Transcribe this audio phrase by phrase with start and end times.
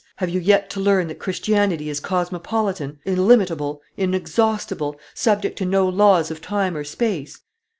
[0.15, 6.31] Have you yet to learn that Christianity is cosmopolitan, illimitable, inexhaustible, subject to no laws
[6.31, 7.41] of time or space?